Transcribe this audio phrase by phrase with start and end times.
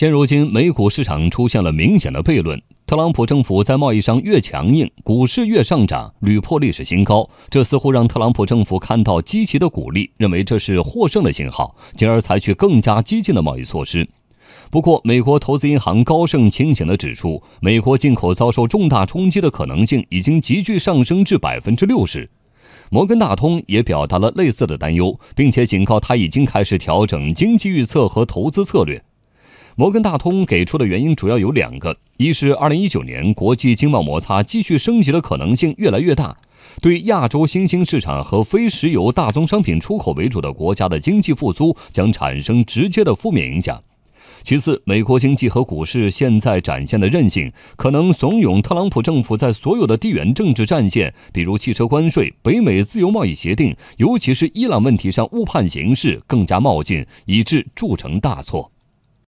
[0.00, 2.58] 现如今，美股市场出现了明显的悖论。
[2.86, 7.28] 特朗普政府在贸易上越强硬，股市越上涨，屡破历史新高。
[7.50, 14.08] 这似乎让特朗普政府看到积极的鼓励，认为这是获胜的信号，进而采取更加激进的贸易措施。
[14.70, 22.30] 不过，美国投资银行高盛清醒地指出，美国进口遭受重大冲击的可能性已经急剧上升至百分之六十。
[22.88, 29.02] 摩根大通也表达了类似的担忧，并且警告他已经开始调整经济预测和投资策略。
[29.80, 36.36] 摩根大通给出的原因主要有两个：一是2019年国际经贸摩擦继续升级的可能性越来越大，
[36.82, 43.74] 对亚洲新兴市场和非石油大宗商品出口为主的国家的经济复苏将产生直接的负面影响；
[44.42, 58.70] 其次，美国经济和股市现在展现的韧性，可能怂恿特朗普政府在所有的地缘政治战线，比如汽车关税、北美自由贸易协定，尤其是伊朗问题上误判形势，更加冒进，以致铸成大错。